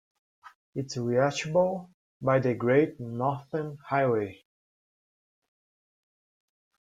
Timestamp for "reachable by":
0.97-2.39